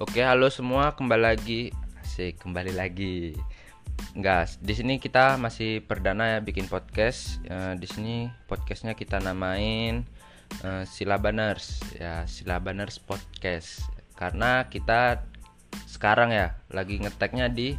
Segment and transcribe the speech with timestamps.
[0.00, 1.76] Oke, halo semua, kembali lagi.
[2.00, 3.36] Asik, kembali lagi.
[4.16, 7.36] Enggak, di sini kita masih perdana ya bikin podcast.
[7.44, 10.08] Eh, di sini podcastnya kita namain
[10.64, 13.92] eh, Silabaners ya, Silabaners Podcast.
[14.16, 15.20] Karena kita
[15.84, 17.76] sekarang ya lagi ngeteknya di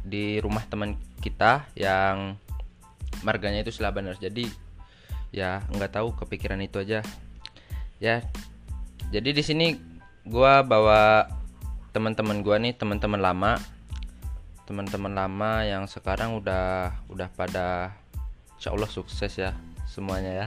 [0.00, 2.40] di rumah teman kita yang
[3.28, 4.24] marganya itu Silabaners.
[4.24, 4.48] Jadi
[5.36, 7.04] ya nggak tahu kepikiran itu aja.
[8.00, 8.24] Ya.
[9.12, 9.87] Jadi di sini
[10.28, 11.26] gua bawa
[11.96, 13.56] teman-teman gua nih, teman-teman lama.
[14.68, 17.96] Teman-teman lama yang sekarang udah udah pada
[18.60, 19.56] insya Allah sukses ya
[19.88, 20.46] semuanya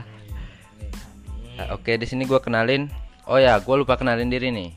[1.58, 2.86] Nah, Oke, di sini gua kenalin.
[3.26, 4.70] Oh ya, gua lupa kenalin diri nih.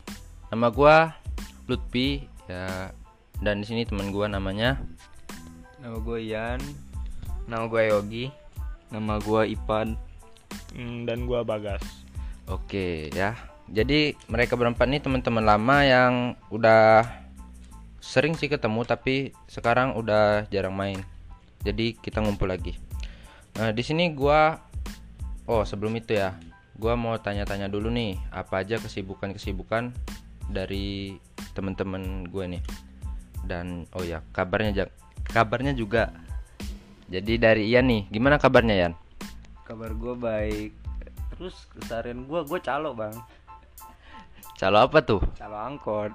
[0.50, 1.14] Nama gua
[1.66, 2.94] Lutfi ya
[3.42, 4.78] dan di sini teman gua namanya
[5.82, 6.62] Nama gue Ian
[7.50, 8.26] Nama gue Yogi
[8.94, 9.98] Nama gue Ipan
[10.76, 11.80] Hmm, dan gua Bagas.
[12.52, 13.32] Oke ya.
[13.66, 16.14] Jadi mereka berempat nih teman-teman lama yang
[16.54, 17.02] udah
[17.98, 21.02] sering sih ketemu tapi sekarang udah jarang main.
[21.66, 22.78] Jadi kita ngumpul lagi.
[23.58, 24.62] Nah, di sini gua
[25.46, 26.34] Oh, sebelum itu ya.
[26.74, 29.94] Gua mau tanya-tanya dulu nih, apa aja kesibukan-kesibukan
[30.50, 31.22] dari
[31.54, 32.64] teman-teman gue nih.
[33.46, 34.90] Dan oh ya, kabarnya
[35.30, 36.10] kabarnya juga.
[37.14, 38.94] Jadi dari Ian nih, gimana kabarnya Ian?
[39.70, 40.72] Kabar gue baik
[41.36, 43.14] Terus keseharian gue, gue calo bang
[44.56, 45.22] Calo apa tuh?
[45.36, 46.12] Calo angkot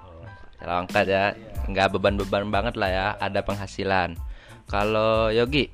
[0.61, 1.33] Kalau angkat ya,
[1.65, 4.13] nggak beban-beban banget lah ya, ada penghasilan.
[4.69, 5.73] Kalau Yogi,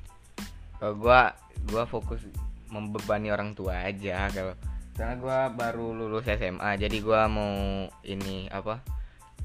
[0.80, 1.36] Kalau gua
[1.68, 2.24] gua fokus
[2.68, 4.54] membebani orang tua aja kalau
[4.94, 8.82] karena gua baru lulus SMA jadi gua mau ini apa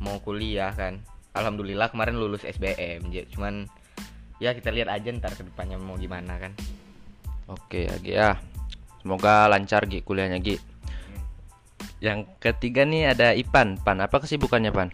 [0.03, 0.99] mau kuliah kan
[1.33, 3.65] alhamdulillah kemarin lulus SBM cuman
[4.41, 6.51] ya kita lihat aja ntar ke depannya mau gimana kan
[7.47, 8.31] oke ya Gi ya.
[9.03, 10.72] Semoga lancar Gi kuliahnya Gi.
[12.03, 13.79] Yang ketiga nih ada Ipan.
[13.79, 14.91] Pan, apa kesibukannya Pan?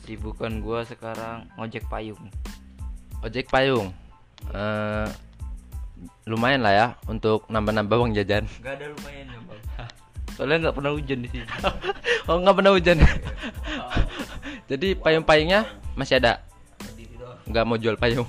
[0.00, 2.32] Kesibukan gue sekarang ngojek payung
[3.20, 3.92] Ojek payung.
[4.48, 5.08] Eh,
[6.24, 8.48] lumayan lah ya untuk nambah-nambah uang jajan.
[8.64, 9.60] Gak ada lumayan ya bang
[10.36, 11.44] Soalnya nggak pernah hujan di sini
[12.28, 12.96] oh nggak pernah hujan.
[14.72, 15.68] Jadi payung-payungnya
[16.00, 16.40] masih ada.
[17.44, 18.28] Nggak mau jual payung.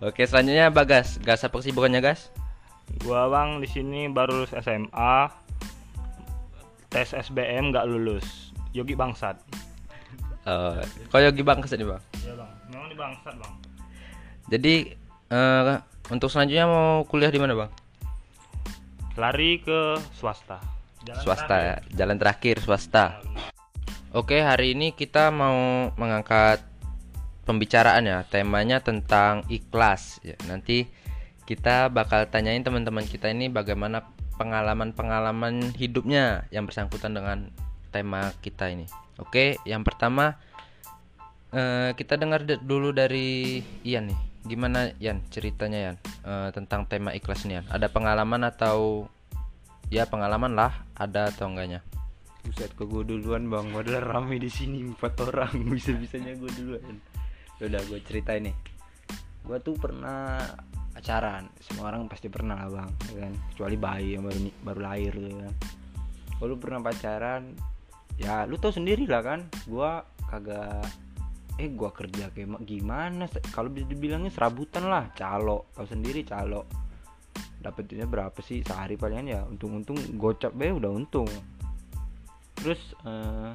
[0.00, 1.20] Oke selanjutnya Bagas.
[1.20, 2.32] Gas apa kesibukannya Gas?
[3.04, 5.44] Gua bang di sini baru lulus SMA.
[6.94, 8.54] Tes SBM nggak lulus.
[8.70, 9.34] Yogi bangsat.
[10.46, 11.98] Eh, kok Yogi Bang ke sini Bang?
[12.22, 12.50] Iya bang.
[12.70, 13.54] Memang di bangsat bang.
[14.46, 14.74] Jadi
[15.34, 15.74] eh,
[16.14, 17.70] untuk selanjutnya mau kuliah di mana bang?
[19.18, 20.62] Lari ke swasta.
[21.02, 21.96] Jalan swasta ya, terakhir.
[21.98, 23.04] jalan terakhir swasta.
[24.14, 26.62] Oke hari ini kita mau mengangkat
[27.42, 30.22] pembicaraan ya, temanya tentang ikhlas.
[30.22, 30.86] Ya, nanti
[31.42, 37.50] kita bakal tanyain teman-teman kita ini bagaimana pengalaman-pengalaman hidupnya yang bersangkutan dengan
[37.94, 38.86] tema kita ini.
[39.22, 40.34] Oke, yang pertama
[41.54, 44.20] eh, kita dengar de- dulu dari Ian nih.
[44.44, 45.96] Gimana Ian ceritanya Ian
[46.26, 47.66] eh, tentang tema ikhlas ini Ian?
[47.70, 49.06] Ada pengalaman atau
[49.88, 51.86] ya pengalaman lah ada atau enggaknya?
[52.44, 57.00] Buset ke gue duluan bang Padahal rame di sini empat orang Bisa-bisanya gue duluan
[57.56, 58.56] Udah gue ceritain nih
[59.48, 60.44] Gue tuh pernah
[61.04, 61.52] pacaran.
[61.60, 63.32] Semua orang pasti pernah lah bang ya kan?
[63.52, 65.54] Kecuali bayi yang baru, baru lahir gitu kan?
[66.40, 67.42] Kalau pernah pacaran
[68.16, 69.44] Ya lu tau sendiri lah kan?
[69.68, 69.90] Gue
[70.32, 70.88] kagak
[71.60, 75.12] Eh gua kerja kayak ma- gimana Kalau bisa dibilangnya serabutan lah.
[75.12, 76.64] Calo Tau sendiri calo
[77.60, 78.64] Dapetinnya berapa sih?
[78.64, 81.28] Sehari palingan ya Untung-untung gocap be udah untung.
[82.56, 83.52] Terus eh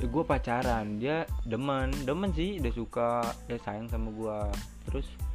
[0.00, 1.92] gue pacaran dia demen.
[2.08, 4.38] Demen sih dia suka dia sayang sama gue
[4.88, 5.27] terus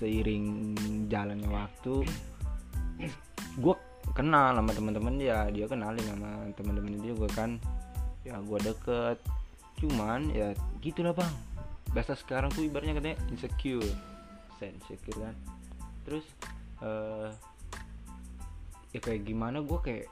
[0.00, 0.74] seiring
[1.12, 2.08] jalannya waktu
[3.60, 3.74] gue
[4.16, 7.60] kenal sama teman-teman dia dia kenalin sama teman-teman dia juga kan.
[8.24, 9.18] Ya gue deket.
[9.80, 11.32] Cuman ya gitulah bang.
[11.92, 13.84] Bahasa sekarang tuh ibaratnya katanya insecure.
[14.60, 15.34] Insecure kan.
[16.04, 16.26] Terus
[16.80, 17.30] eh
[18.90, 20.08] ya kayak gimana gue kayak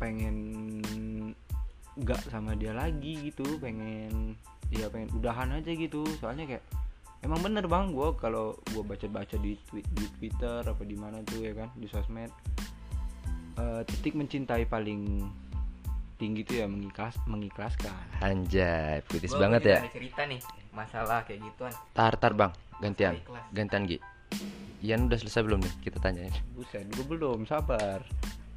[0.00, 0.36] pengen
[1.96, 3.56] nggak sama dia lagi gitu.
[3.56, 4.36] Pengen
[4.72, 6.04] ya pengen udahan aja gitu.
[6.20, 6.64] Soalnya kayak
[7.20, 11.40] emang bener bang gue kalau gue baca-baca di tweet di twitter apa di mana tuh
[11.40, 12.32] ya kan di sosmed
[13.54, 15.28] eh, titik mencintai paling
[16.16, 19.78] tinggi tuh ya mengikhlas mengikhlaskan Anjay, puitis Gua banget ya.
[19.80, 20.40] ada cerita nih
[20.70, 23.16] masalah kayak gituan Tar tar bang, gantian,
[23.50, 23.98] gantian Gi.
[24.80, 25.74] Ian udah selesai belum nih?
[25.82, 26.32] Kita tanyain.
[26.52, 28.00] buset gue belum sabar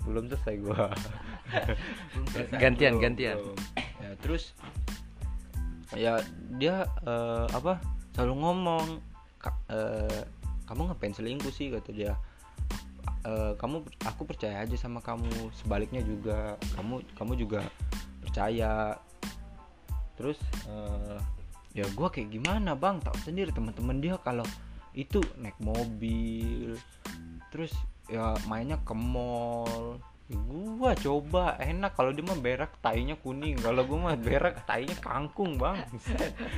[0.03, 0.75] belum selesai gue
[2.61, 3.35] Gantian, Belum, gantian.
[3.39, 3.57] belum.
[3.99, 4.43] ya terus
[5.93, 6.13] ya
[6.53, 7.79] dia eh, apa
[8.13, 8.87] selalu ngomong
[9.41, 10.23] "Ka- eh,
[10.69, 11.73] kamu ngapain selingkuh sih?
[11.73, 12.13] kata dia.
[13.23, 16.55] Eh, kamu aku percaya aja sama kamu sebaliknya juga.
[16.79, 17.67] Kamu kamu juga
[18.23, 18.95] percaya.
[20.15, 20.39] Terus
[20.69, 21.19] eh,
[21.73, 23.01] ya gua kayak gimana bang?
[23.03, 24.45] Tahu sendiri teman-teman dia kalau
[24.93, 26.77] itu naik mobil
[27.49, 27.73] terus
[28.09, 29.97] ya mainnya ke mall.
[30.31, 30.39] Ya,
[30.79, 31.99] gua coba enak.
[31.99, 35.83] Kalau dia mah berak tainya kuning kalau gua mah berak tainya kangkung bang.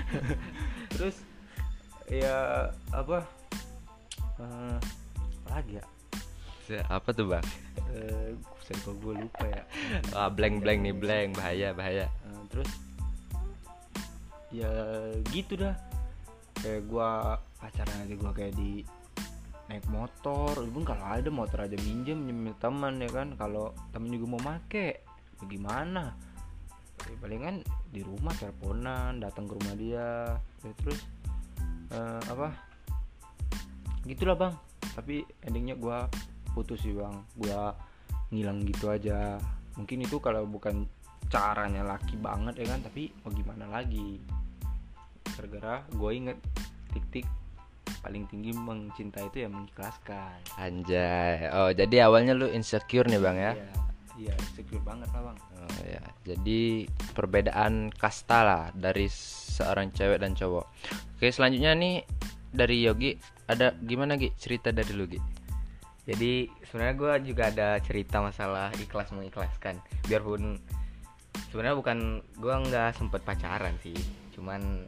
[0.94, 1.35] Terus
[2.10, 3.26] ya apa?
[4.38, 5.86] Apa lagi ya?
[6.90, 7.46] Apa tuh bang?
[7.94, 8.34] Eh
[8.66, 9.64] saya gue lupa ya.
[10.18, 11.38] Ah blank blank nih blank.
[11.38, 12.06] Bahaya bahaya.
[12.10, 12.70] Eh, terus?
[14.50, 14.72] Ya
[15.30, 15.78] gitu dah.
[16.62, 18.82] Kayak gua pacaran aja gua kayak di
[19.70, 20.58] naik motor.
[20.58, 23.38] Pun kalau ada motor aja minjem minjem teman ya kan?
[23.38, 25.06] Kalau temen juga mau make
[25.38, 26.16] bagaimana
[27.06, 27.62] ya, palingan
[27.92, 30.40] di rumah teleponan datang ke rumah dia.
[30.66, 31.06] Ya, terus
[31.92, 32.50] eh, apa?
[34.06, 34.54] Gitulah bang.
[34.96, 36.08] Tapi endingnya gua
[36.56, 37.16] putus sih bang.
[37.36, 37.74] Gua
[38.32, 39.38] ngilang gitu aja.
[39.76, 40.88] Mungkin itu kalau bukan
[41.30, 42.80] caranya laki banget ya kan?
[42.86, 44.22] Tapi mau gimana lagi?
[45.36, 46.38] Gara-gara gue inget
[46.96, 47.28] tik-tik
[48.00, 50.38] paling tinggi mencinta itu ya mengikhlaskan.
[50.56, 51.50] Anjay.
[51.52, 53.54] Oh jadi awalnya lu insecure nih bang ya?
[53.58, 53.70] Iya.
[54.16, 55.38] Iya secure banget lah bang.
[55.60, 59.12] Oh ya, jadi perbedaan kasta lah dari
[59.56, 60.68] seorang cewek dan cowok.
[61.16, 62.04] Oke, selanjutnya nih
[62.52, 63.16] dari Yogi
[63.48, 65.20] ada gimana Gi cerita dari lu Gi?
[66.06, 69.82] Jadi sebenarnya gue juga ada cerita masalah ikhlas mengikhlaskan.
[70.06, 70.60] Biarpun
[71.50, 72.00] sebenarnya bukan
[72.38, 73.98] gue nggak sempet pacaran sih,
[74.38, 74.86] cuman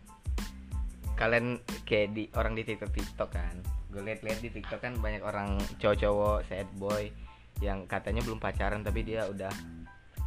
[1.17, 1.57] kalian
[1.89, 3.55] kayak di orang di TikTok TikTok kan.
[3.89, 7.09] Gue liat-liat di TikTok kan banyak orang cowok-cowok sad boy
[7.57, 9.49] yang katanya belum pacaran tapi dia udah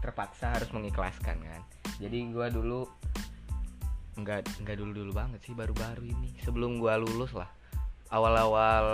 [0.02, 1.62] terpaksa harus mengikhlaskan kan.
[2.02, 2.88] Jadi gue dulu
[4.18, 6.34] nggak nggak dulu dulu banget sih baru-baru ini.
[6.42, 7.50] Sebelum gue lulus lah.
[8.10, 8.86] Awal-awal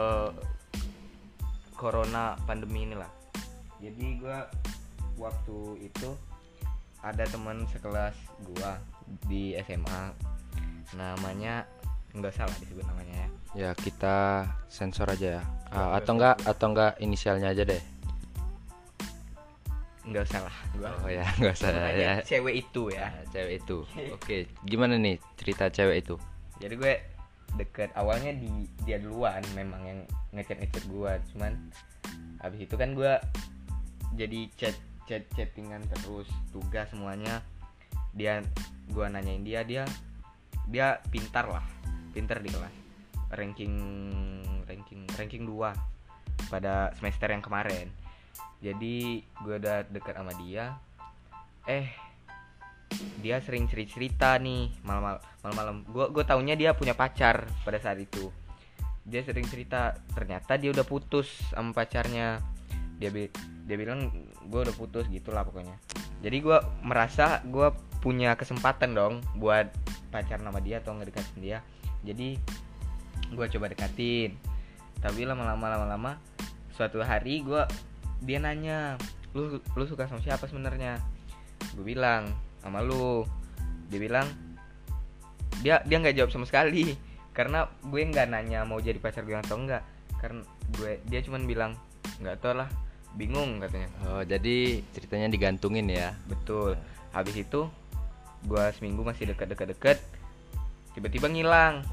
[1.76, 3.16] corona pandemi inilah
[3.80, 4.48] jadi gua
[5.20, 6.10] waktu itu
[7.04, 8.80] ada teman sekelas gua
[9.28, 10.16] di SMA
[10.96, 11.68] namanya
[12.16, 13.28] nggak salah disebut namanya ya.
[13.56, 15.42] Ya kita sensor aja ya.
[15.68, 17.82] Ya, atau enggak atau enggak inisialnya aja deh.
[20.06, 20.56] Nggak usah lah.
[20.78, 22.12] Gua Oh ya, enggak usah ya.
[22.22, 23.10] cewek itu ya.
[23.10, 23.78] Ya, cewek itu.
[24.14, 26.16] Oke, gimana nih cerita cewek itu?
[26.56, 26.94] jadi gue
[27.56, 30.00] deket awalnya di dia duluan memang yang
[30.32, 31.52] ngechat ngechat gue cuman
[32.40, 33.12] habis itu kan gue
[34.16, 34.76] jadi chat
[35.06, 37.44] chat chattingan terus tugas semuanya.
[38.16, 38.40] Dia
[38.88, 39.84] gue nanyain dia dia
[40.66, 41.64] dia pintar lah
[42.16, 42.74] pintar di kelas.
[43.36, 43.74] Ranking
[44.64, 47.90] ranking ranking 2 pada semester yang kemarin
[48.60, 50.76] jadi gue udah deket sama dia.
[51.68, 51.86] Eh
[53.20, 58.00] dia sering cerita cerita nih malam malam gue gue taunya dia punya pacar pada saat
[58.00, 58.32] itu.
[59.06, 62.40] Dia sering cerita ternyata dia udah putus sama pacarnya.
[62.96, 63.30] Dia bi-
[63.66, 64.08] dia bilang
[64.46, 65.76] gue udah putus gitulah pokoknya.
[66.24, 69.68] Jadi gue merasa gue punya kesempatan dong buat
[70.14, 71.58] pacar nama dia atau ngedekatin dia.
[72.06, 72.38] Jadi
[73.34, 74.38] gue coba dekatin.
[75.02, 76.12] Tapi lama-lama lama-lama
[76.72, 77.62] suatu hari gue
[78.22, 78.96] dia nanya
[79.36, 81.00] lu lu suka sama siapa sebenarnya?
[81.76, 83.24] Gue bilang sama lu.
[83.92, 84.26] Dia bilang
[85.60, 86.96] dia dia nggak jawab sama sekali.
[87.36, 89.84] Karena gue nggak nanya mau jadi pacar gue atau enggak
[90.16, 90.40] karena
[90.80, 91.76] gue dia cuman bilang
[92.24, 92.68] nggak tau lah
[93.16, 93.88] bingung katanya.
[94.08, 96.16] Oh, jadi ceritanya digantungin ya.
[96.28, 96.76] betul.
[97.12, 97.68] Habis itu
[98.44, 100.00] gue seminggu masih deket-deket-deket
[100.96, 101.84] tiba-tiba ngilang.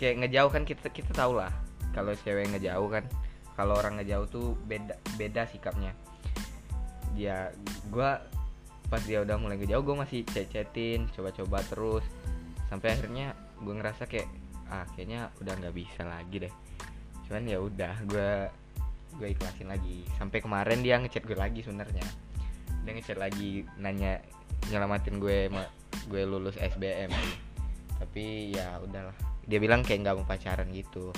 [0.00, 1.52] Kayak ngejauh kan kita kita tahu lah
[1.92, 3.04] kalau cewek ngejauh kan
[3.52, 5.92] kalau orang ngejauh tuh beda beda sikapnya.
[7.12, 7.52] Ya
[7.92, 8.10] gue
[8.88, 12.04] pas dia udah mulai ngejauh gue masih chat-chatin coba-coba terus.
[12.72, 14.28] Sampai akhirnya gue ngerasa kayak
[14.72, 16.54] ah kayaknya udah nggak bisa lagi deh.
[17.28, 18.30] Cuman ya udah gue
[19.20, 20.08] gue ikhlasin lagi.
[20.16, 22.04] Sampai kemarin dia ngechat gue lagi sebenarnya.
[22.82, 24.24] Dia ngechat lagi nanya
[24.72, 25.52] nyelamatin gue
[26.08, 27.12] gue lulus SBM
[28.00, 29.14] tapi ya udahlah.
[29.46, 31.12] Dia bilang kayak nggak mau pacaran gitu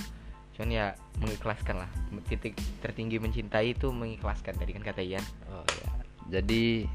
[0.54, 0.86] cuman ya
[1.18, 1.90] mengikhlaskan lah
[2.26, 5.88] titik tertinggi mencintai itu mengikhlaskan tadi kan kata Ian Oh ya.
[6.38, 6.86] Jadi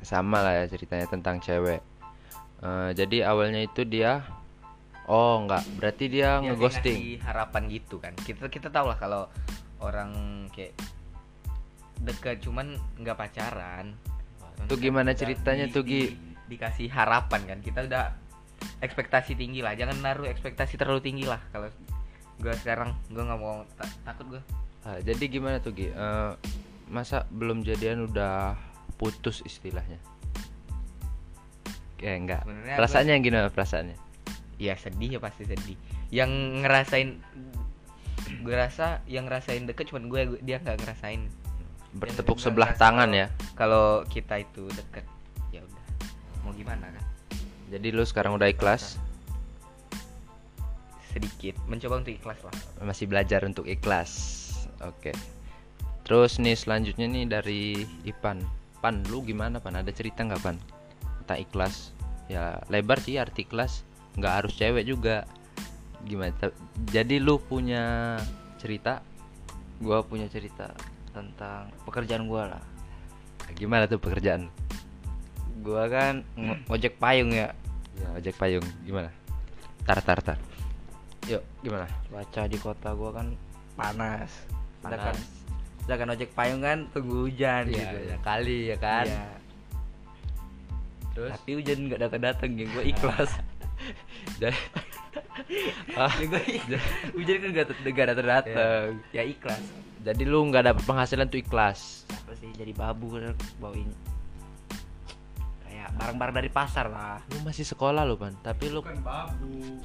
[0.00, 1.82] sama lah ya ceritanya tentang cewek.
[2.60, 4.22] Eh, jadi awalnya itu dia
[5.10, 7.18] Oh enggak, berarti dia Ya, ngeghosting.
[7.20, 9.26] harapan gitu kan kita kita tahu lah kalau
[9.82, 10.12] orang
[10.54, 10.70] kayak
[12.00, 13.92] deket cuman nggak pacaran
[14.68, 16.14] Tuh gimana ceritanya tuh, Gi?
[16.46, 18.12] dikasih harapan kan kita udah
[18.78, 21.72] ekspektasi tinggi lah jangan naruh ekspektasi terlalu tinggi lah kalau
[22.40, 24.42] gue sekarang gue nggak mau ta- takut gue
[24.80, 25.92] Ah, jadi gimana tuh Gi?
[25.92, 26.32] Eh,
[26.88, 28.56] masa belum jadian udah
[28.96, 30.00] putus istilahnya?
[32.00, 32.48] Ya enggak.
[32.48, 33.96] Sebenarnya Perasaannya gimana perasaannya?
[34.56, 35.72] ya sedih ya pasti sedih
[36.08, 36.28] yang
[36.60, 37.16] ngerasain
[38.40, 41.32] gue rasa yang ngerasain deket cuman gue gue- dia nggak ngerasain
[41.92, 45.08] bertepuk Yang sebelah tangan ya kalau kita itu deket
[45.48, 45.84] ya udah
[46.44, 47.04] mau gimana kan
[47.72, 49.00] jadi lu sekarang udah ikhlas
[51.10, 51.58] sedikit.
[51.66, 52.54] Mencoba untuk ikhlas lah.
[52.86, 54.10] Masih belajar untuk ikhlas.
[54.86, 55.12] Oke.
[56.06, 57.62] Terus nih selanjutnya nih dari
[58.06, 58.42] Ipan.
[58.80, 59.76] Pan lu gimana Pan?
[59.76, 60.56] Ada cerita nggak Pan?
[61.22, 61.92] Tentang ikhlas.
[62.30, 63.82] Ya lebar sih arti ikhlas.
[64.16, 65.26] Nggak harus cewek juga.
[66.06, 66.32] Gimana?
[66.88, 68.16] Jadi lu punya
[68.56, 69.04] cerita?
[69.80, 70.72] Gua punya cerita
[71.10, 72.64] tentang pekerjaan gua lah.
[73.58, 74.48] Gimana tuh pekerjaan?
[75.60, 76.24] Gua kan
[76.70, 77.52] ngojek payung ya.
[78.00, 78.64] Ya ojek payung.
[78.88, 79.12] Gimana?
[79.84, 80.49] Tar tar tar
[81.28, 81.86] yuk gimana?
[82.08, 83.26] Cuaca di kota gua kan
[83.76, 84.30] panas.
[84.80, 85.16] Sedangkan
[85.84, 87.96] sedangkan ojek payung kan tunggu hujan Iya, gitu.
[88.14, 89.06] ya kali ya kan?
[89.08, 89.26] Iya.
[91.10, 91.30] terus?
[91.34, 93.30] Tapi hujan nggak datang datang ya gua ikhlas.
[94.40, 94.56] Jadi
[95.96, 96.12] ah,
[96.70, 96.80] ya
[97.16, 99.62] hujan kan nggak nggak datang datang ya ikhlas.
[100.00, 102.08] Jadi lu nggak dapet penghasilan tuh ikhlas?
[102.08, 103.88] Apa sih jadi babu kan bawain.
[105.66, 107.20] Kayak barang-barang dari pasar lah.
[107.34, 108.32] Lu masih sekolah lu pan.
[108.40, 109.80] Tapi lu babu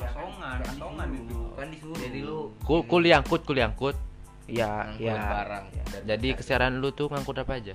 [0.00, 1.40] asongan asongan itu.
[1.52, 2.40] kan disuruh jadi lu.
[2.64, 3.96] Ku kuliah angkut kuliah angkut
[4.48, 4.88] ya.
[4.88, 7.74] Ngangkut ya barang dan jadi keseharian lu tuh ngangkut apa aja?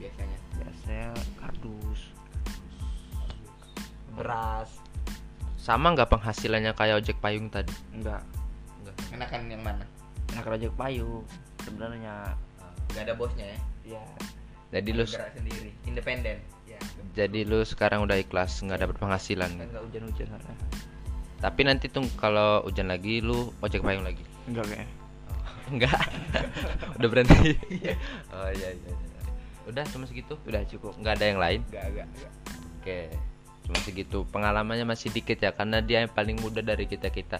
[0.00, 0.38] Biasanya.
[0.58, 1.08] Biasanya
[1.38, 2.00] kardus.
[4.18, 4.70] Beras.
[5.60, 7.70] Sama nggak penghasilannya kayak ojek payung tadi?
[7.94, 8.26] Enggak
[9.10, 9.84] enakan yang mana?
[10.34, 11.22] Enak ojek payung
[11.62, 12.34] sebenarnya.
[12.90, 13.58] Nggak ada bosnya ya?
[13.98, 14.04] Ya.
[14.70, 16.38] Jadi lu sendiri independen.
[16.66, 16.78] Ya
[17.14, 19.50] jadi lu sekarang udah ikhlas nggak dapet penghasilan.
[19.50, 20.28] Kan enggak hujan-hujan
[21.40, 24.88] tapi nanti tuh kalau hujan lagi lu ojek payung lagi enggak kayaknya
[25.70, 26.02] enggak
[27.00, 27.56] udah berhenti
[28.36, 29.20] oh iya, iya iya
[29.68, 32.32] udah cuma segitu udah cukup nggak ada yang lain nggak nggak nggak.
[32.80, 33.12] Oke,
[33.68, 34.24] cuma segitu.
[34.32, 37.36] Pengalamannya masih dikit ya, karena dia yang paling muda dari kita kita.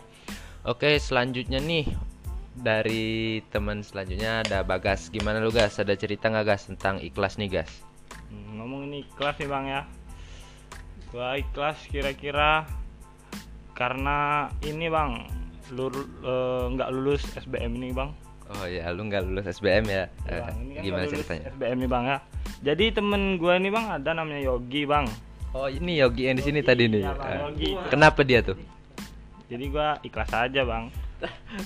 [0.69, 1.89] Oke, selanjutnya nih
[2.61, 5.09] dari teman selanjutnya ada Bagas.
[5.09, 5.81] Gimana lu gas?
[5.81, 7.73] Ada cerita nggak gas tentang ikhlas nih gas?
[8.29, 9.83] Hmm, ngomongin ikhlas nih bang ya
[11.11, 12.63] gua ikhlas kira-kira
[13.81, 14.19] karena
[14.61, 15.25] ini bang
[15.73, 18.13] lur- eh, nggak lulus SBM ini bang
[18.51, 19.95] Oh ya, lu nggak lulus SBM ya?
[19.95, 21.49] Ya, Eh, Bang, ini kan gimana ceritanya?
[21.49, 22.19] SBM nih bang ya
[22.61, 25.07] jadi temen gua ini bang ada namanya Yogi bang
[25.51, 27.03] Oh ini Yogi yang di sini tadi nih.
[27.03, 27.71] Iya, Bang, Eh, Yogi.
[27.89, 28.55] Kenapa dia tuh?
[29.47, 30.85] jadi gua ikhlas aja bang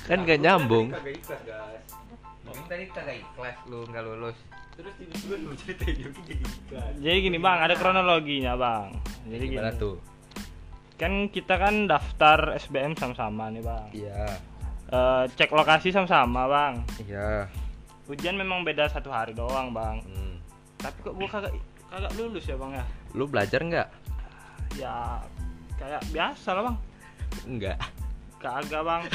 [0.05, 0.89] Kan nggak nyambung.
[2.65, 4.37] tadi kagak ikhlas lu nggak lulus
[4.75, 8.89] terus tiba-tiba lu ceritain Yogi jadi ikhlas jadi gini bang ada kronologinya bang
[9.27, 9.97] jadi Gimana gini tuh?
[10.95, 14.27] Kan kita kan daftar SBM sama-sama nih bang Iya,
[14.87, 17.49] Eh, cek lokasi sama-sama bang iya.
[18.05, 20.37] ujian memang beda satu hari doang bang Hmm.
[20.77, 21.53] tapi kok gua kagak
[21.89, 23.89] kagak lulus ya bang ya Lu belajar nggak?
[24.75, 25.19] ya
[25.75, 26.77] kayak biasa lah bang
[27.45, 27.79] Enggak.
[28.39, 29.03] kagak bang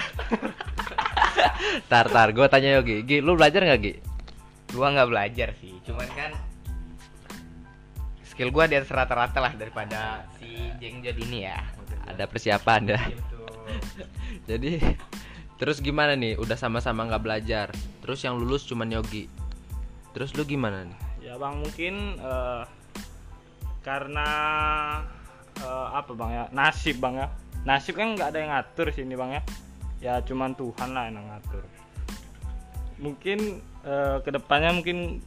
[1.86, 3.06] Tar tar, gue tanya Yogi.
[3.06, 3.94] Gi, lu belajar nggak Gi?
[4.70, 6.32] gua nggak belajar sih cuman kan
[8.40, 10.48] skill gua di atas rata-rata lah daripada si
[10.80, 11.60] Jeng Jod ini ya.
[12.08, 13.02] Ada persiapan ya.
[14.56, 14.80] Jadi
[15.60, 16.40] terus gimana nih?
[16.40, 17.68] Udah sama-sama nggak belajar.
[18.00, 19.28] Terus yang lulus cuman Yogi.
[20.16, 21.00] Terus lu gimana nih?
[21.20, 22.64] Ya bang mungkin eh,
[23.84, 24.28] karena
[25.60, 26.44] eh, apa bang ya?
[26.56, 27.28] Nasib bang ya?
[27.68, 29.42] Nasib kan nggak ada yang ngatur sini bang ya?
[30.00, 31.68] Ya cuman Tuhan lah yang ngatur.
[33.04, 35.20] Mungkin eh, ke depannya mungkin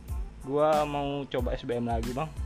[0.49, 2.42] gua mau coba SBM lagi bang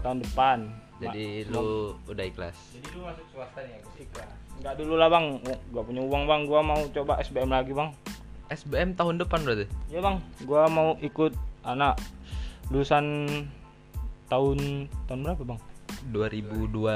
[0.00, 0.58] tahun depan.
[0.98, 1.66] Jadi Ma- lu
[2.06, 2.56] udah ikhlas.
[2.70, 4.26] Jadi lu masuk swasta nih ya
[4.62, 5.26] nggak dulu lah bang.
[5.74, 6.40] Gua punya uang bang.
[6.46, 7.90] Gua mau coba SBM lagi bang.
[8.46, 9.66] SBM tahun depan berarti?
[9.90, 10.22] Ya bang.
[10.44, 11.98] Gua mau ikut anak
[12.70, 13.26] lulusan
[14.28, 14.58] tahun
[15.08, 15.60] tahun berapa bang?
[16.14, 16.86] 2002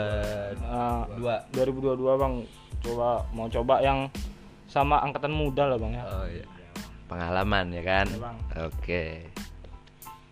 [0.63, 1.43] Ah, dua.
[1.53, 2.35] 2022 bang.
[2.81, 4.07] Coba mau coba yang
[4.67, 6.05] sama angkatan muda lah bang ya.
[6.05, 6.45] Oh iya.
[7.07, 8.07] Pengalaman ya kan?
[8.15, 8.37] Bang.
[8.57, 9.05] oke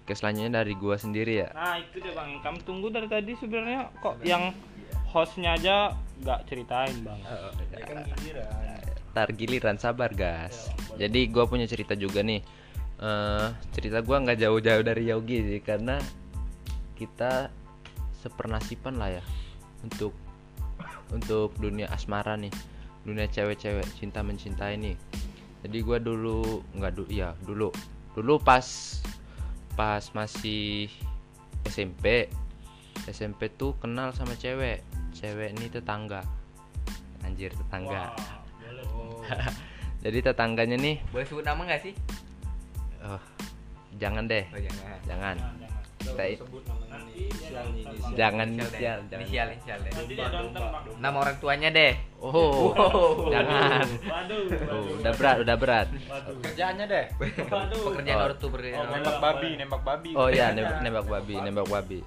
[0.04, 1.48] oke selanjutnya dari gua sendiri ya.
[1.56, 2.44] Nah itu deh bang.
[2.44, 4.52] Kami tunggu dari tadi sebenarnya kok yang
[5.08, 7.20] hostnya aja nggak ceritain bang.
[7.72, 8.52] Ya kan giliran.
[9.16, 10.68] Ntar giliran sabar gas.
[11.00, 12.44] Jadi gua punya cerita juga nih.
[12.94, 15.98] eh cerita gua nggak jauh-jauh dari Yogi sih karena
[16.94, 17.50] kita
[18.22, 19.24] sepernasipan lah ya
[19.82, 20.14] untuk
[21.10, 22.54] untuk dunia asmara nih,
[23.02, 24.94] dunia cewek-cewek cinta mencintai nih.
[25.66, 27.74] Jadi gua dulu nggak dulu ya dulu.
[28.14, 28.62] Dulu pas
[29.74, 30.90] pas masih
[31.66, 32.30] SMP
[33.10, 34.80] SMP tuh kenal sama cewek.
[35.12, 36.22] Cewek ini tetangga.
[37.26, 38.14] Anjir tetangga.
[40.04, 41.94] Jadi tetangganya nih boleh sebut nama nggak sih?
[43.04, 43.20] Oh,
[43.96, 44.44] jangan deh.
[44.52, 44.98] Oh jangan.
[45.08, 45.36] Jangan.
[45.93, 47.68] Kita Dia Bang.
[48.14, 49.16] jangan Inisial inisial jangan.
[49.16, 50.26] inisial inisial deh dia
[50.98, 52.72] nama orang tuanya deh Oh,
[53.28, 53.84] jangan.
[54.00, 55.88] Waduh, Oh, udah berat, udah berat.
[56.40, 57.04] Kerjaannya deh.
[57.12, 58.26] Pekerjaan Oh.
[58.26, 58.96] ortu pekerjaan Oh, ortu.
[58.96, 60.10] Nembak babi, nembak babi.
[60.16, 62.00] Oh iya, nembak, nembak babi, nembak babi.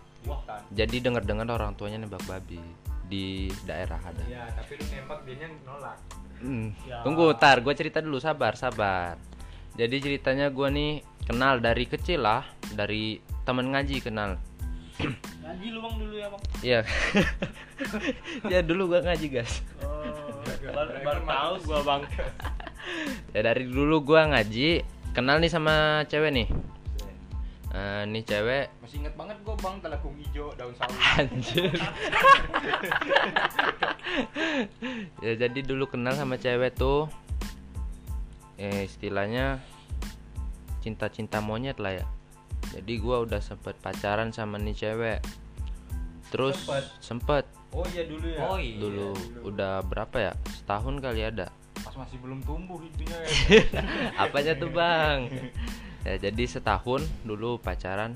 [0.74, 2.58] Jadi dengar-dengar orang tuanya nembak babi
[3.06, 4.26] di daerah ada.
[4.26, 5.98] Iya, tapi lu nembak dianya nolak.
[6.38, 6.68] Hmm.
[6.84, 6.98] Ya.
[7.02, 9.22] Tunggu, tar, gue cerita dulu, sabar, sabar.
[9.74, 10.92] Jadi ceritanya gue nih
[11.24, 14.36] kenal dari kecil lah, dari temen ngaji kenal.
[15.00, 16.42] Ngaji lu bang dulu ya bang.
[16.60, 16.80] Iya.
[18.52, 19.64] ya dulu gue ngaji guys.
[19.80, 20.04] Oh,
[20.76, 22.02] baru, baru tahu gua bang.
[23.36, 24.80] Ya dari dulu gue ngaji,
[25.12, 26.48] kenal nih sama cewek nih.
[27.76, 30.96] Eh, nih cewek Masih inget banget gua bang telekung hijau daun sawi.
[31.20, 31.68] Anjir.
[35.28, 37.12] ya jadi dulu kenal sama cewek tuh
[38.56, 39.60] eh istilahnya
[40.80, 42.08] cinta-cinta monyet lah ya.
[42.78, 45.20] Jadi gua udah sempet pacaran sama nih cewek.
[46.30, 46.86] Terus Sempet?
[47.02, 48.40] sempet Oh iya dulu ya.
[48.48, 48.80] Oh iya.
[48.80, 49.10] dulu
[49.44, 50.34] udah berapa ya?
[50.50, 51.52] Setahun kali ada.
[51.84, 53.30] Pas masih belum tumbuh itunya ya.
[54.24, 55.28] Apanya tuh, Bang?
[56.08, 58.16] Ya jadi setahun dulu pacaran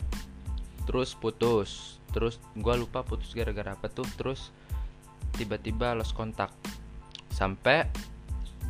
[0.87, 1.99] terus putus.
[2.15, 4.07] Terus gua lupa putus gara-gara apa tuh.
[4.15, 4.49] Terus
[5.35, 6.51] tiba-tiba lost kontak.
[7.31, 7.87] Sampai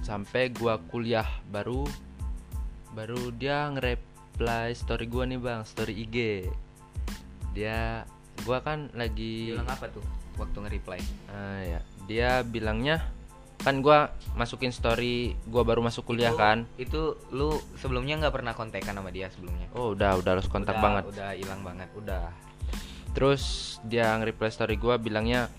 [0.01, 1.85] sampai gua kuliah baru
[2.91, 3.69] baru dia
[4.31, 6.47] nge-reply story gua nih, Bang, story IG.
[7.51, 8.07] Dia
[8.47, 10.03] gua kan lagi Bilang apa tuh
[10.39, 10.99] waktu nge-reply?
[11.29, 11.79] Ah, ya.
[12.07, 13.03] Dia bilangnya
[13.61, 16.57] kan gua masukin story gua baru masuk kuliah Itu- kan.
[16.79, 19.67] Itu lu sebelumnya nggak pernah kontekan sama dia sebelumnya?
[19.75, 21.03] Oh, udah udah lost kontak Udah- banget.
[21.11, 21.89] Udah hilang banget.
[21.93, 22.25] Udah.
[23.11, 23.43] Terus
[23.83, 25.51] dia nge-reply story gua bilangnya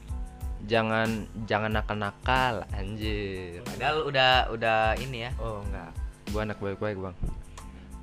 [0.64, 3.60] jangan jangan nakal-nakal anjir.
[3.68, 5.30] Padahal udah udah ini ya.
[5.38, 5.92] Oh, enggak.
[6.32, 7.14] Gua anak baik-baik, Bang.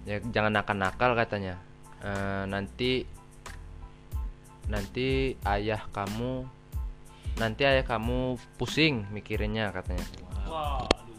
[0.10, 1.62] Ya jangan nakal-nakal katanya.
[2.02, 3.06] Eh, nanti
[4.66, 6.50] nanti ayah kamu
[7.38, 10.06] nanti ayah kamu pusing mikirinnya katanya.
[10.50, 11.10] Waduh.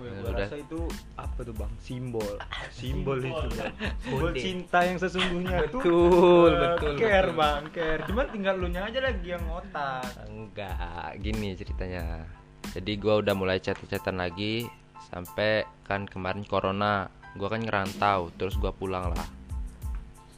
[0.00, 0.80] Oh, ya, gua rasa itu
[1.12, 1.72] apa tuh bang?
[1.76, 2.32] Simbol,
[2.80, 3.74] simbol itu bang.
[4.00, 5.84] Simbol cinta yang sesungguhnya tuh.
[5.84, 7.36] Betul, eh, betul, Care betul.
[7.36, 8.02] bang, care.
[8.08, 10.08] Cuman tinggal lu nya aja lagi yang ngotak.
[10.24, 12.24] Enggak, gini ceritanya.
[12.72, 14.64] Jadi gua udah mulai chat-chatan lagi
[15.12, 19.28] sampai kan kemarin corona, gua kan ngerantau, terus gua pulang lah.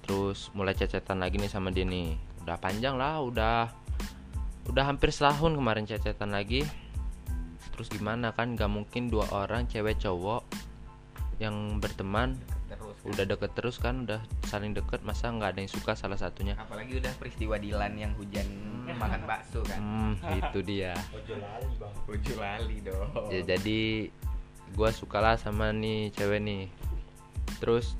[0.04, 2.16] Terus mulai chat-chatan lagi nih sama dia nih.
[2.42, 3.70] Udah panjang lah, udah
[4.68, 6.66] udah hampir setahun kemarin chat-chatan lagi.
[7.72, 10.44] Terus gimana kan gak mungkin dua orang cewek cowok
[11.40, 12.38] yang berteman
[12.70, 12.94] Terus.
[13.02, 13.10] kan.
[13.10, 17.02] udah deket terus kan udah saling deket masa nggak ada yang suka salah satunya Apalagi
[17.02, 18.46] udah peristiwa Dilan yang hujan
[18.86, 19.80] makan bakso kan.
[19.82, 21.94] hmm itu dia Ojo lali bang.
[22.38, 23.26] Lali dong.
[23.34, 23.80] ya jadi
[24.74, 26.62] gua sukalah sama nih cewek nih
[27.60, 27.94] terus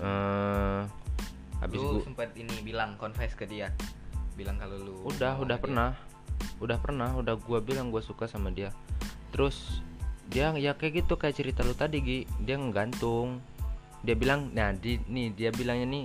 [0.00, 0.80] eh
[1.62, 3.70] habis lu gua sempat ini bilang confess ke dia.
[4.34, 5.64] Bilang kalau lu udah udah dia.
[5.64, 5.90] pernah
[6.58, 8.70] udah pernah udah gua bilang gua suka sama dia
[9.34, 9.82] terus
[10.30, 13.42] dia ya kayak gitu kayak cerita lu tadi Gi dia ngegantung
[14.02, 16.04] dia bilang nah di nih dia bilangnya nih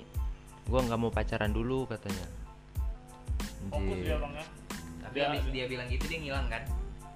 [0.68, 2.26] gua nggak mau pacaran dulu katanya
[3.68, 4.46] Fokus ya bang ya.
[5.04, 6.63] Tapi Dia- abis dia bilang gitu dia ngilang kan?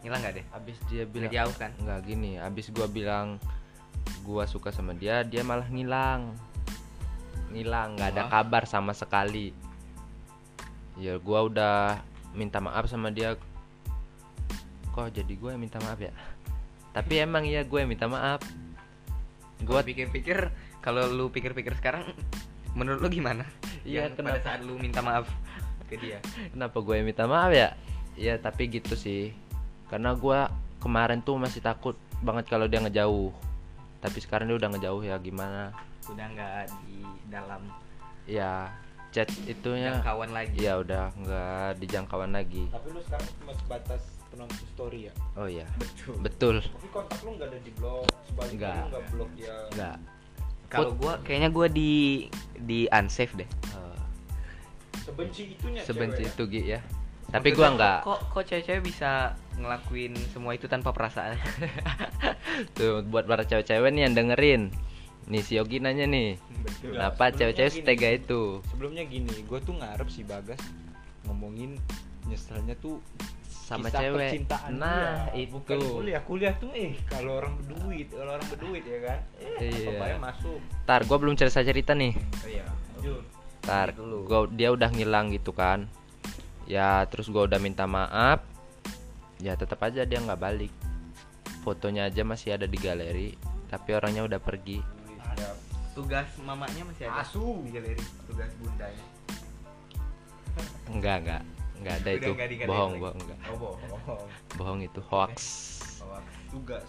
[0.02, 0.46] Ngilang gak deh?
[0.54, 1.72] abis dia bilang jauh kan?
[1.78, 3.38] nggak gini abis gua bilang
[4.26, 6.34] gua suka sama dia dia malah ngilang
[7.54, 9.54] ngilang nggak ada kabar sama sekali
[10.98, 12.02] ya gua udah
[12.34, 13.36] minta maaf sama dia
[14.92, 16.12] kok jadi gue yang minta maaf ya
[16.92, 18.44] tapi emang ya gue yang minta maaf
[19.62, 20.50] Gua gua pikir-pikir
[20.82, 22.10] kalau lu pikir-pikir sekarang
[22.78, 23.46] menurut lu gimana?
[23.86, 24.38] Iya, kenapa?
[24.38, 25.30] pada saat lu minta maaf
[25.86, 26.18] ke dia.
[26.54, 27.78] kenapa gue yang minta maaf ya
[28.18, 29.32] ya tapi gitu sih
[29.92, 30.48] karena gua
[30.80, 33.30] kemarin tuh masih takut banget kalau dia ngejauh
[34.00, 35.76] tapi sekarang dia udah ngejauh ya gimana
[36.10, 36.52] Udah nggak
[36.82, 36.98] di
[37.30, 37.62] dalam
[38.26, 38.72] ya
[39.12, 40.58] chat itunya jangkauan lagi.
[40.58, 44.02] ya udah nggak di jangkauan lagi Tapi lu sekarang cuma sebatas
[44.32, 45.14] penonton story ya.
[45.36, 46.16] oh iya Betul.
[46.24, 48.84] betul Tapi kontak lu nggak ada di blog, sebaliknya Nggak.
[48.88, 49.56] nggak blog dia.
[49.76, 49.98] nggak
[50.72, 51.92] Kalau gua kayaknya gua di
[52.56, 53.50] di unsave deh.
[53.76, 54.00] Eh,
[55.04, 56.34] Sebenci itunya sebenci cewek ya?
[56.34, 56.80] itu Gi ya
[57.32, 59.12] tapi kok- nggak Kok kok cewek-cewek bisa
[59.56, 61.40] ngelakuin semua itu tanpa perasaan?
[62.76, 64.62] tuh buat para cewek-cewek nih yang dengerin
[65.24, 66.94] nih si Yogi nanya nih Betul.
[66.94, 67.80] kenapa cewek-cewek gini.
[67.80, 70.60] setega itu Sebelumnya gini, gue tuh ngarep si Bagas
[71.24, 71.78] ngomongin
[72.24, 73.00] nyeselnya tuh
[73.48, 75.40] sama kisah cewek percintaan nah dia.
[75.40, 79.72] itu Bukan kuliah kuliah tuh eh kalau orang berduit kalau orang berduit ya kan eh
[79.72, 79.90] Iya.
[79.96, 82.66] apa masuk tar gua belum cerita cerita nih oh iya
[83.96, 84.18] Dulu.
[84.26, 85.88] gua dia udah ngilang gitu kan.
[86.70, 88.44] Ya terus gua udah minta maaf.
[89.42, 90.74] Ya tetap aja dia nggak balik.
[91.62, 93.38] Fotonya aja masih ada di galeri,
[93.70, 94.82] tapi orangnya udah pergi.
[95.94, 97.22] Tugas mamanya masih ada.
[97.22, 97.62] Asu.
[97.66, 98.02] di galeri.
[98.26, 99.06] Tugas bundanya.
[100.90, 101.44] Enggak enggak
[101.82, 104.26] nggak ada Udah itu nggak dikatain bohong bohong enggak Oh, bohong.
[104.54, 105.38] bohong itu hoax
[106.54, 106.86] tugas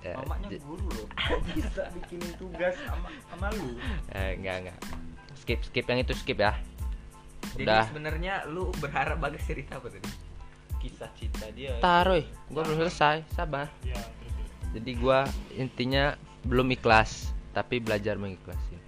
[0.00, 3.76] Ya, mamanya guru loh kok bisa bikinin tugas sama sama lu
[4.16, 4.78] eh, enggak enggak
[5.36, 6.56] skip skip yang itu skip ya
[7.56, 10.10] Jadi udah sebenarnya lu berharap bagus cerita apa tadi?
[10.80, 14.50] kisah cinta dia taruh gua belum selesai sabar ya terus terus.
[14.72, 15.18] jadi gua
[15.52, 16.16] intinya
[16.48, 18.80] belum ikhlas tapi belajar mengikhlasin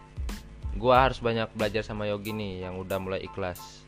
[0.80, 3.84] gua harus banyak belajar sama Yogi nih yang udah mulai ikhlas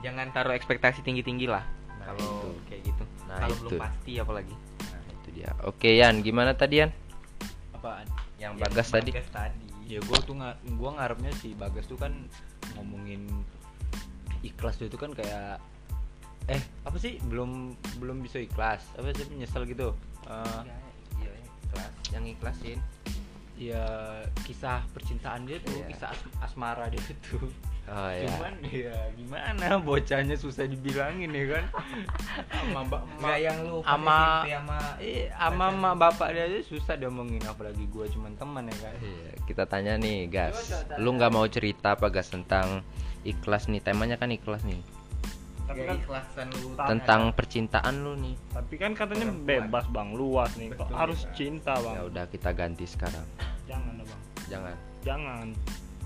[0.00, 1.60] Jangan taruh ekspektasi tinggi-tinggi lah.
[2.00, 2.48] Nah, kalau itu.
[2.72, 3.04] kayak gitu.
[3.28, 3.60] Nah, kalau itu.
[3.68, 4.54] belum pasti apalagi.
[4.80, 6.90] nah itu dia oke Yan gimana tadi Yan
[7.76, 8.08] apaan
[8.40, 9.66] yang Yang bagas tadi Bagas tadi.
[9.84, 12.16] ya gue tuh nggak gue ngarepnya sih bagas tuh kan
[12.80, 13.28] ngomongin
[14.42, 15.60] ikhlas tuh itu kan kayak
[16.48, 19.92] eh apa sih belum belum bisa ikhlas apa sih menyesal gitu.
[20.26, 20.60] Eh,
[21.20, 21.32] iya
[21.66, 21.92] ikhlas.
[22.10, 22.78] Yang ikhlasin
[23.54, 23.84] ya
[24.42, 25.86] kisah percintaan dia tuh Iya.
[25.88, 27.44] kisah as- asmara dia tuh.
[27.90, 29.66] Oh ya cuman ya gimana?
[29.76, 31.64] Bocahnya susah dibilangin ya kan?
[32.48, 36.94] Sama mbak Enggak yang lu ama SMP sama eh ama sama bapak dia aja susah
[36.94, 38.94] diomongin apalagi gue cuman teman ya kan?
[38.96, 40.54] Iya, kita tanya nih, Gas.
[40.62, 42.86] Coba, coba, Lu nggak mau cerita apa, Gas, tentang
[43.22, 43.80] ikhlas nih?
[43.80, 44.80] Temanya kan ikhlas nih.
[45.62, 48.34] tapi ya, kan ikhlasan lu Tentang percintaan lu nih.
[48.50, 49.46] tapi kan katanya Perempuan.
[49.46, 51.36] bebas bang luas nih kok Betul, harus bebas.
[51.36, 53.26] cinta bang Ya udah kita ganti sekarang.
[53.64, 54.74] jangan bang Jangan.
[55.00, 55.46] jangan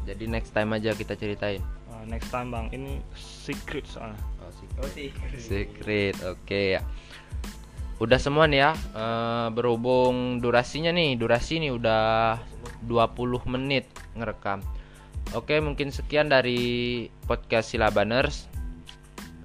[0.05, 1.65] Jadi next time aja kita ceritain.
[1.89, 5.09] Nah, next time bang ini secret soalnya Oh, Oh sih.
[5.35, 6.13] secret.
[6.23, 6.85] Oke ya.
[7.97, 8.71] Udah semua nih ya.
[8.75, 12.37] Eh, berhubung durasinya nih, durasi nih udah
[12.83, 13.09] 20
[13.49, 14.61] menit ngerekam.
[15.35, 18.47] Oke, mungkin sekian dari podcast Silabaners.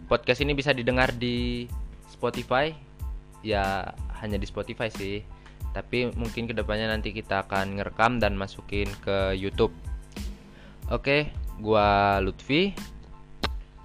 [0.06, 1.65] Podcast ini bisa didengar di
[2.13, 2.69] Spotify.
[3.41, 5.25] Ya, hanya di Spotify sih.
[5.73, 9.73] Tapi mungkin ke depannya nanti kita akan ngerekam dan masukin ke YouTube.
[10.93, 12.73] Oke, gua Lutfi.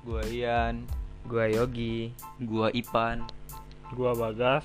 [0.05, 0.85] gue Ian
[1.25, 2.13] Gua Yogi.
[2.37, 3.25] gue Ipan
[3.97, 4.61] gua bagas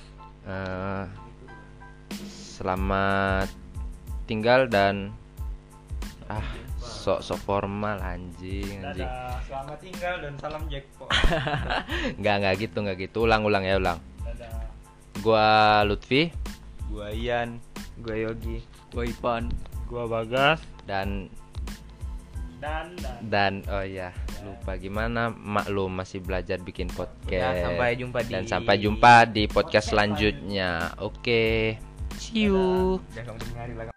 [0.48, 1.04] Eh,
[2.56, 3.52] selamat
[4.24, 5.12] tinggal dan
[6.32, 6.59] ah
[7.10, 9.02] sok-sok formal anjing anjing.
[9.02, 11.10] dadah selamat tinggal dan salam jackpot
[12.22, 13.18] nggak nggak gitu nggak gitu.
[13.26, 13.98] Ulang ulang ya ulang.
[14.22, 14.70] Dadah.
[15.18, 16.30] Gua Lutfi.
[16.86, 17.58] Gue Ian.
[17.98, 18.62] Gua Yogi.
[18.94, 19.50] gue Ipan.
[19.90, 20.62] Gua bagas.
[20.86, 21.26] Dan
[22.60, 23.16] dan dan.
[23.32, 24.12] dan oh ya
[24.44, 27.56] lupa gimana maklum masih belajar bikin podcast.
[27.56, 30.92] Udah, sampai jumpa di dan sampai jumpa di podcast selanjutnya.
[31.00, 31.76] Oke.
[32.20, 33.00] See you.
[33.16, 33.90] Lah.